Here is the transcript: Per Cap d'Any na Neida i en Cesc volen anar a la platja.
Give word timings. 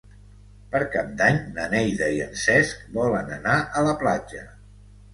Per 0.71 0.79
Cap 0.95 1.11
d'Any 1.19 1.37
na 1.59 1.67
Neida 1.75 2.09
i 2.17 2.19
en 2.31 2.35
Cesc 2.47 2.91
volen 2.99 3.33
anar 3.39 3.63
a 3.83 3.89
la 3.93 3.99
platja. 4.05 4.47